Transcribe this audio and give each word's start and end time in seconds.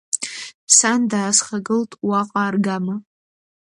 Сан 0.77 1.01
даасхагылт 1.11 1.91
уаҟа 2.07 2.41
аргама. 2.47 2.95